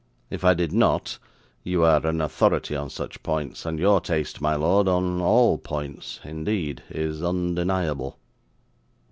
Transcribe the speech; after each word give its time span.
If 0.31 0.43
I 0.43 0.55
did 0.55 0.73
not, 0.73 1.19
you 1.63 1.83
are 1.83 2.03
an 2.07 2.21
authority 2.21 2.75
on 2.75 2.89
such 2.89 3.21
points, 3.21 3.67
and 3.67 3.77
your 3.77 4.01
taste, 4.01 4.41
my 4.41 4.55
lord 4.55 4.87
on 4.87 5.21
all 5.21 5.59
points, 5.59 6.19
indeed 6.23 6.81
is 6.89 7.21
undeniable. 7.23 8.17